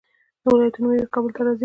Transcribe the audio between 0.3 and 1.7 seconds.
د ولایتونو میوې کابل ته راځي.